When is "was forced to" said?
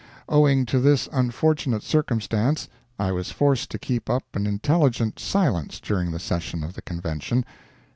3.11-3.77